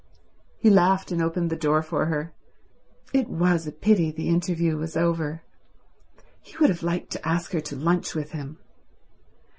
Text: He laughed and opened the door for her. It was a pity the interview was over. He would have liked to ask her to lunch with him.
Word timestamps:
He 0.57 0.71
laughed 0.71 1.11
and 1.11 1.21
opened 1.21 1.51
the 1.51 1.55
door 1.55 1.83
for 1.83 2.07
her. 2.07 2.33
It 3.13 3.29
was 3.29 3.67
a 3.67 3.71
pity 3.71 4.09
the 4.09 4.29
interview 4.29 4.75
was 4.75 4.97
over. 4.97 5.43
He 6.41 6.57
would 6.57 6.71
have 6.71 6.81
liked 6.81 7.11
to 7.11 7.27
ask 7.27 7.51
her 7.51 7.61
to 7.61 7.75
lunch 7.75 8.15
with 8.15 8.31
him. 8.31 8.57